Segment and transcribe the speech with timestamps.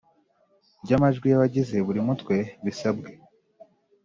[0.83, 3.09] by amajwi y abagize buri Mutwe bisabwe